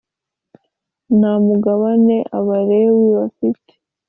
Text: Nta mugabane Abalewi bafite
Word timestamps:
Nta 1.17 1.33
mugabane 1.47 2.15
Abalewi 2.37 3.05
bafite 3.17 3.71